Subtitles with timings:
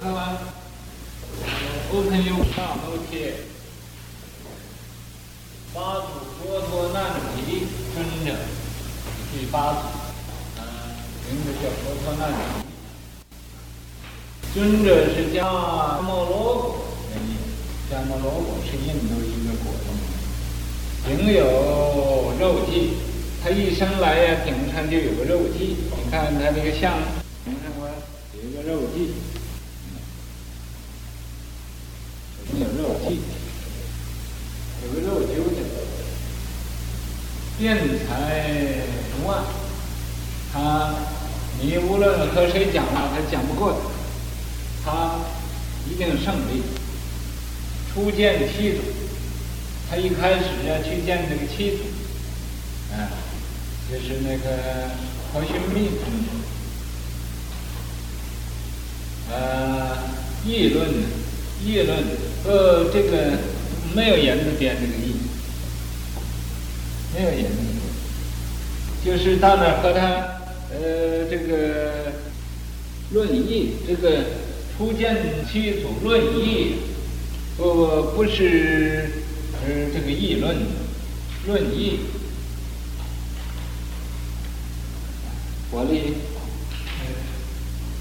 [0.00, 0.36] 看完
[1.92, 3.34] ，open you 大头贴，
[5.72, 6.06] 八祖
[6.38, 8.34] 佛陀难提尊者，
[9.32, 9.78] 第八祖，
[10.58, 10.62] 嗯，
[11.30, 12.38] 名字叫佛陀难提。
[14.52, 15.40] 尊者是迦
[16.02, 16.76] 摩罗果，
[17.90, 19.86] 迦摩罗果是印度一个国的
[21.08, 21.40] 名，领有
[22.38, 22.72] 肉髻，
[23.42, 26.92] 他一生来呀，顶上就有个肉髻，你看他这个像，
[27.44, 27.88] 顶上我
[28.36, 29.08] 有一个肉髻，
[32.60, 33.18] 有肉髻，
[34.82, 35.56] 有个肉揪子，
[37.58, 38.08] 辩才
[39.22, 39.32] 无碍，
[40.52, 40.94] 他
[41.60, 43.72] 你无论和谁讲话，他讲不过
[44.84, 44.90] 他。
[44.92, 45.16] 他
[45.90, 46.62] 一定胜利。
[47.92, 48.78] 初见妻子，
[49.88, 51.82] 他一开始要去见这个妻子，
[52.92, 53.12] 啊，
[53.90, 54.88] 就是那个
[55.30, 56.04] 婆须密宗，
[59.30, 59.98] 呃，
[60.44, 60.88] 议论，
[61.64, 62.02] 议论，
[62.44, 63.38] 呃，这个
[63.94, 65.14] 没有言字边这个议，
[67.14, 67.56] 没有言字
[69.02, 70.00] 边，就是到那儿和他，
[70.70, 72.12] 呃，这个
[73.10, 74.24] 论议，这个。
[74.76, 75.16] 初见
[75.48, 76.74] 七祖论议，
[77.56, 79.08] 不不是
[79.62, 80.56] 呃这个议论，
[81.46, 82.00] 论议，
[85.70, 85.94] 我的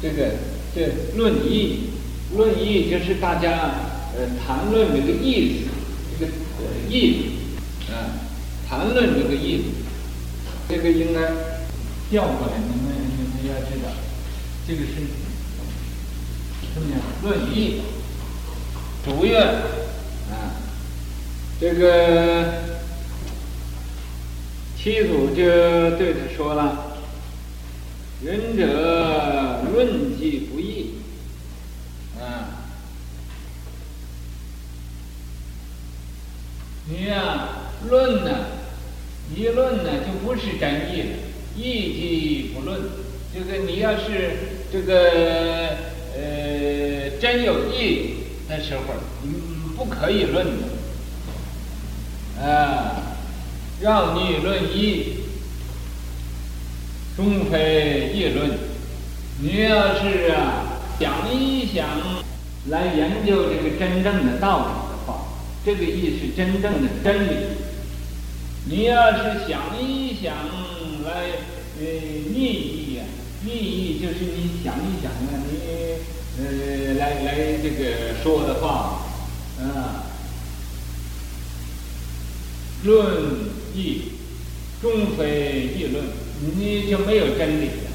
[0.00, 0.30] 这个
[0.74, 1.90] 这论议，
[2.34, 5.70] 论议就是大家呃谈论这个意思，
[6.18, 6.92] 这个呃意
[7.86, 7.92] 思。
[7.92, 7.94] 啊，
[8.68, 9.64] 谈论这个意思，
[10.68, 11.20] 这个应该
[12.10, 13.90] 调过来，你们你们要知道，
[14.66, 14.92] 这个是。
[16.74, 17.82] 什么呀论意，
[19.04, 19.42] 主愿
[20.30, 20.56] 啊，
[21.60, 22.62] 这个
[24.78, 25.44] 七祖就
[25.98, 26.96] 对他说了
[28.24, 30.94] ：“仁者论议不易
[32.18, 32.64] 啊，
[36.86, 37.48] 你呀、啊、
[37.92, 38.30] 论呢，
[39.36, 41.10] 一论呢就不是真议了，
[41.54, 42.80] 议即不论。
[43.34, 44.38] 这个你要是
[44.72, 48.16] 这个。”呃，真有义
[48.46, 48.82] 的时候，
[49.22, 49.32] 你
[49.74, 50.68] 不可以论的，
[52.44, 53.16] 啊，
[53.80, 55.20] 让你论义，
[57.16, 58.50] 终非议论。
[59.40, 61.88] 你要是啊想一想
[62.68, 65.28] 来研究这个真正的道理的话，
[65.64, 67.30] 这个义是真正的真理。
[68.66, 70.34] 你要是想一想
[71.04, 71.10] 来
[71.78, 71.84] 呃
[72.32, 73.04] 逆义呀，
[73.44, 75.72] 逆义就是你想一想啊，你。
[76.34, 79.04] 呃，来来，这个说的话，
[79.60, 80.06] 啊，
[82.84, 84.12] 论议，
[84.80, 86.02] 终非议论，
[86.56, 87.90] 你就没有真理了。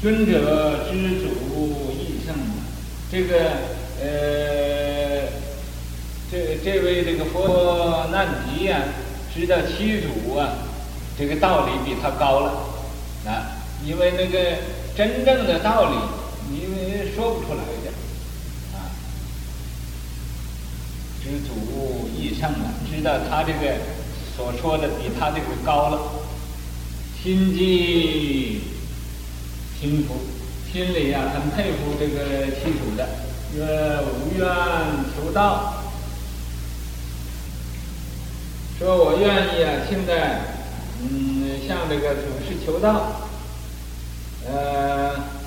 [0.00, 2.34] 尊者知足益圣，
[3.12, 3.50] 这个
[4.00, 5.28] 呃，
[6.32, 8.84] 这这位这个佛难提呀，
[9.34, 10.50] 知道七祖啊，
[11.18, 12.52] 这个道理比他高了。
[13.26, 14.58] 啊，因为那个
[14.96, 15.96] 真正的道理。
[16.50, 17.92] 因为说不出来的，
[18.72, 18.88] 啊，
[21.22, 23.76] 知足益圣啊，知道他这个
[24.34, 26.00] 所说的比他这个高了，
[27.22, 28.62] 心激
[29.78, 30.14] 心服，
[30.72, 33.06] 心里、啊、很佩服这个七祖的，
[33.60, 34.48] 呃，无愿
[35.14, 35.77] 求道，
[38.78, 40.40] 说我愿意啊，现在
[41.00, 43.22] 嗯向这个祖师求道，
[44.46, 45.38] 呃。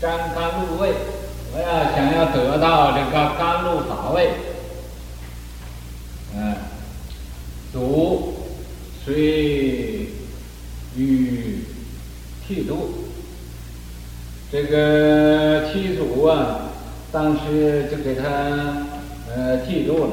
[0.00, 0.92] 沾甘露味，
[1.54, 4.32] 我要想要得到这个甘露法味，
[6.34, 6.54] 嗯，
[7.72, 8.34] 祖
[9.02, 10.08] 虽
[10.94, 11.60] 予
[12.46, 13.06] 剃度，
[14.52, 16.68] 这个七祖啊，
[17.10, 18.24] 当时就给他
[19.34, 20.10] 呃剃度了，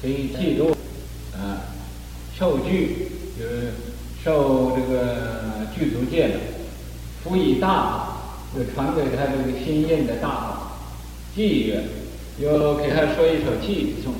[0.00, 0.74] 可以剃度，
[2.42, 3.06] 受具
[3.38, 3.72] 就是
[4.24, 6.34] 受这个具足戒了，
[7.22, 8.08] 辅以大。
[8.54, 10.72] 就传给他这个新印的大法，
[11.34, 11.84] 偈曰，
[12.38, 14.12] 又给他说一首偈颂，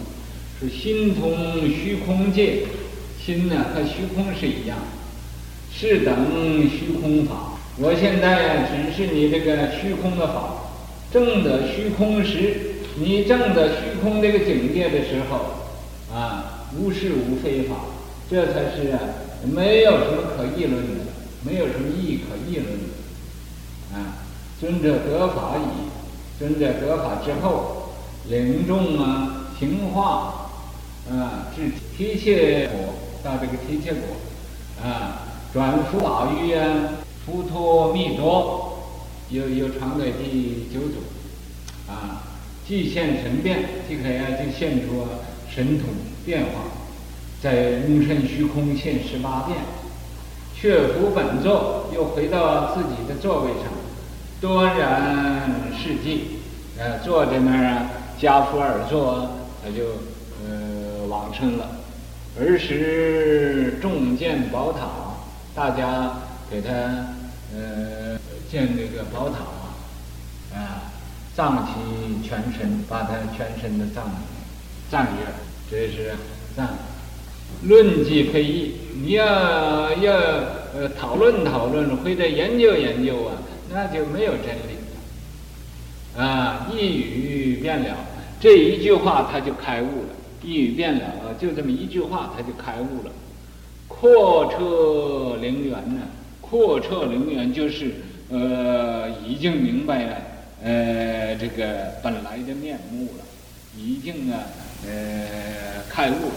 [0.58, 2.62] 说心通虚空界，
[3.22, 4.78] 心呢和虚空是一样，
[5.70, 6.16] 是等
[6.66, 7.58] 虚空法。
[7.76, 10.70] 我现在呀，只是你这个虚空的法，
[11.12, 12.54] 正得虚空时，
[12.96, 17.76] 你正得虚空这个境界的时候，啊，无是无非法，
[18.32, 18.98] 这才是啊，
[19.44, 21.04] 没有什么可议论的，
[21.44, 24.24] 没有什么义可议论的，啊。
[24.58, 27.90] 尊者得法已，尊者得法之后，
[28.30, 30.50] 领众啊，行化
[31.10, 34.16] 啊，至提切果，到这个提切果，
[34.82, 36.64] 啊，转福宝于啊，
[37.26, 38.78] 浮陀密多，
[39.28, 41.02] 又又传给第九祖，
[41.86, 42.22] 啊，
[42.66, 45.06] 既现神变，即可呀就现出
[45.54, 45.88] 神通
[46.24, 46.70] 变化，
[47.42, 49.58] 在龙神虚空现十八变，
[50.54, 53.64] 却复本座，又回到自己的座位上，
[54.40, 56.20] 端然示寂，
[56.78, 57.90] 呃，坐在那儿啊，
[58.20, 59.28] 跏趺而坐，
[59.60, 59.86] 他就
[60.46, 61.68] 呃往生了。
[62.38, 64.86] 儿时重建宝塔，
[65.52, 66.12] 大家
[66.48, 66.70] 给他
[67.52, 68.16] 呃
[68.48, 70.94] 建这个宝塔啊，
[71.34, 74.04] 葬其全身，把他全身的葬
[74.88, 75.26] 葬月，
[75.68, 76.14] 这是
[76.56, 76.68] 葬。
[77.62, 78.72] 论即非议，
[79.04, 80.12] 你要要
[80.74, 83.38] 呃讨论讨论或者研究研究啊，
[83.72, 84.76] 那就没有真理
[86.16, 86.68] 了啊！
[86.72, 87.96] 一语便了，
[88.40, 90.08] 这一句话他就开悟了。
[90.42, 93.12] 一语便了，就这么一句话，他就开悟了。
[93.86, 96.02] 阔彻灵元呢？
[96.40, 97.94] 阔彻灵元就是
[98.28, 100.16] 呃，已经明白了
[100.64, 103.24] 呃这个本来的面目了，
[103.78, 104.40] 已经啊
[104.84, 106.34] 呃开悟了，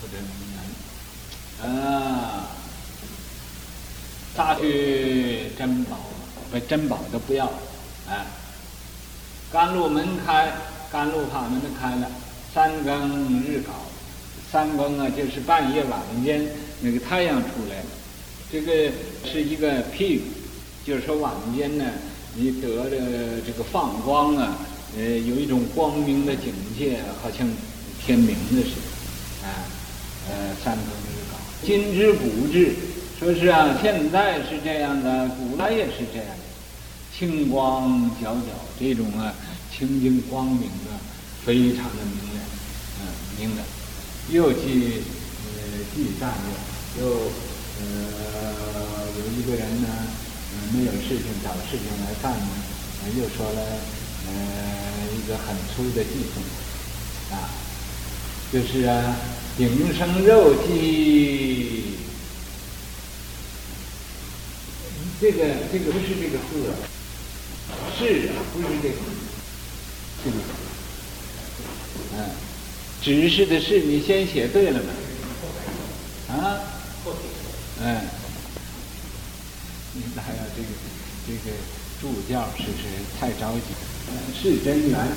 [0.00, 2.48] 或者灵元啊，
[4.36, 5.98] 大去珍宝，
[6.52, 7.46] 把珍宝都不要
[8.06, 8.26] 啊，
[9.52, 10.52] 甘露门开，
[10.90, 12.10] 甘露法门都开了。
[12.54, 13.72] 三更日晁，
[14.50, 16.46] 三更啊，就是半夜晚间
[16.80, 17.86] 那个太阳出来了。
[18.50, 18.90] 这个
[19.24, 20.22] 是一个譬喻，
[20.84, 21.84] 就是说晚间呢，
[22.34, 22.90] 你得了
[23.46, 24.56] 这个放光啊，
[24.96, 27.46] 呃，有一种光明的境界，好像
[28.02, 29.68] 天明的似的，啊，
[30.28, 31.66] 呃，三更日晁。
[31.66, 32.74] 今之古之，
[33.18, 36.44] 说是啊，现在是这样的，古来也是这样的，
[37.16, 39.34] 清光皎皎，这种啊，
[39.76, 40.94] 清净光明啊，
[41.44, 42.44] 非常的明亮，
[43.00, 43.06] 嗯。
[43.38, 43.62] 明的，
[44.30, 44.98] 又去
[45.46, 46.34] 呃祭赞
[46.98, 47.08] 又又
[47.78, 47.86] 呃
[49.16, 52.48] 有一个人呢，呃没有事情找事情来干呢，
[53.04, 53.60] 呃又说了
[54.26, 54.32] 呃
[55.16, 56.42] 一个很粗的偈颂，
[57.30, 57.46] 啊，
[58.52, 59.16] 就是啊
[59.58, 61.82] 顶生肉髻，
[65.20, 66.70] 这个这个不是这个字，
[67.98, 68.94] 是啊不是这个，
[70.24, 70.36] 这个，
[72.16, 72.30] 嗯。
[73.02, 74.90] 指示的是你先写对了吗？
[76.28, 76.60] 啊，
[77.80, 78.00] 嗯，
[79.94, 80.68] 你还要这个
[81.26, 81.56] 这个
[82.00, 82.86] 助教是是
[83.18, 83.74] 太着急，
[84.40, 85.08] 是真难，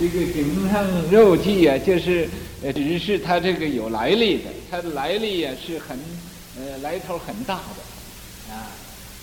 [0.00, 2.28] 这个顶上肉髻啊，就是
[2.72, 5.98] 只是他这个有来历的，他的来历呀是很
[6.56, 8.72] 呃来头很大的，啊，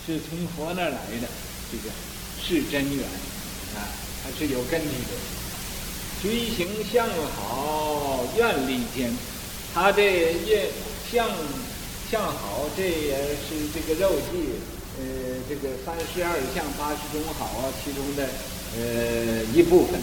[0.05, 1.27] 是从佛那儿来的，
[1.71, 1.93] 这个
[2.43, 3.03] 是真缘，
[3.75, 3.87] 啊，
[4.23, 5.17] 它是有根据的。
[6.21, 9.11] 随行相好，愿力坚。
[9.73, 10.69] 他这也
[11.11, 11.27] 相
[12.11, 13.17] 相好，这也
[13.47, 14.37] 是这个肉髻，
[14.99, 15.03] 呃，
[15.49, 18.29] 这个三十二相八十种好啊，其中的
[18.77, 19.99] 呃一部分。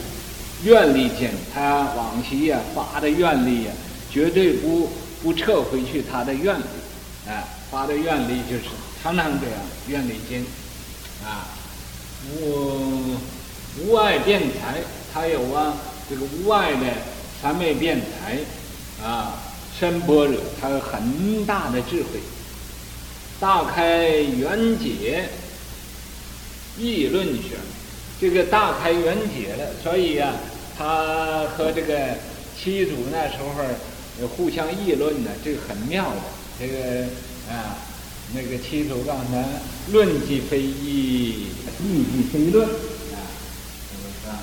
[0.64, 3.72] 愿力坚，他往昔呀发的愿力呀，
[4.10, 4.90] 绝对不
[5.22, 6.64] 不撤回去他的愿力，
[7.28, 8.64] 啊，发的愿力就是
[9.02, 10.44] 常常这样，愿力坚，
[11.25, 11.49] 啊，
[12.40, 13.16] 无
[13.81, 14.82] 无碍辩才，
[15.12, 15.76] 他有啊。
[16.10, 16.87] 这个无碍的
[17.43, 18.38] 三昧辩才，
[19.06, 19.34] 啊，
[19.78, 22.19] 深般若，他有很大的智慧，
[23.38, 25.28] 大开圆解，
[26.78, 27.58] 议论学，
[28.20, 30.34] 这个大开圆解了，所以呀、啊，
[30.77, 32.17] 他和这个
[32.60, 36.20] 七祖那时候互相议论呢，这个很妙的，
[36.58, 37.05] 这个
[37.48, 37.79] 啊，
[38.34, 39.44] 那个七祖刚才
[39.93, 41.46] 论即非议，
[41.81, 43.19] 议即非论啊，
[43.93, 44.39] 是吧。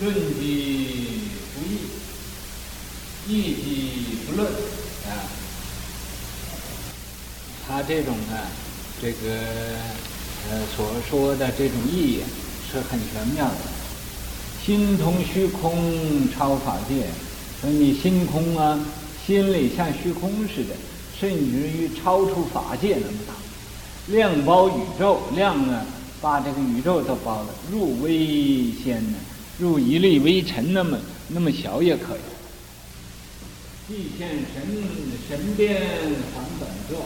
[0.00, 1.78] 论即不议，
[3.28, 4.50] 议即不论
[5.06, 5.30] 啊。
[7.66, 8.36] 他这种呢，
[9.00, 9.16] 这个
[10.50, 12.20] 呃所说的这种意义
[12.70, 13.56] 是很玄妙的。
[14.64, 17.06] 心通虚空超法界，
[17.60, 18.78] 说你心空啊，
[19.26, 20.74] 心里像虚空似的，
[21.18, 23.34] 甚至于超出法界那么大，
[24.08, 25.84] 量包宇宙，量呢
[26.20, 29.18] 把这个宇宙都包了，入微仙呢。
[29.56, 30.98] 入一粒微尘那么
[31.28, 32.20] 那么小也可以。
[33.86, 34.66] 既现神
[35.28, 35.80] 神变
[36.34, 37.04] 还本座，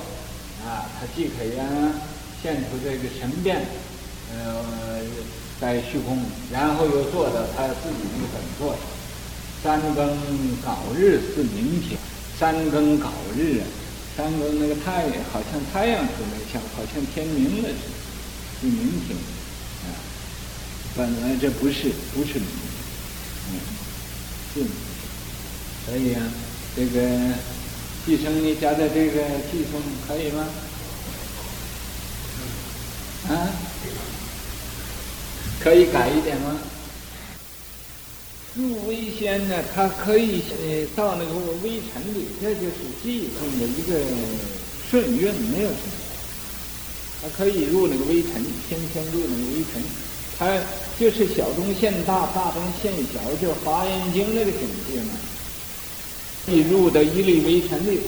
[0.65, 1.59] 啊，他既可以
[2.43, 3.67] 现出这个神变，
[4.33, 5.01] 呃，
[5.61, 6.19] 在虚空，
[6.53, 8.77] 然后又做到他自己那个本座。
[9.61, 10.17] 三更
[10.65, 11.99] 搞日是明天，
[12.39, 13.67] 三更搞日啊，
[14.17, 17.81] 三更那个太阳好像太阳出来，像好像天明了似的，
[18.61, 19.17] 是明天
[19.83, 19.99] 啊。
[20.97, 23.59] 本来这不是不是明天，嗯，
[24.55, 24.63] 是，
[25.87, 26.23] 所以啊，
[26.77, 27.35] 这个
[28.07, 30.47] 继承你加的这个继承可以吗？
[33.29, 33.53] 啊，
[35.63, 36.57] 可以改一点吗？
[38.55, 44.01] 入微仙呢，它可以呃到那个微尘里，这就是技术的一个
[44.91, 45.93] 顺运，没有什么。
[47.21, 49.83] 它可以入那个微尘，天天入那个微尘，
[50.39, 50.59] 它
[50.99, 55.11] 就是小中现大，大中现小，就华严经那个境界嘛。
[56.49, 58.01] 一入到一粒微尘里。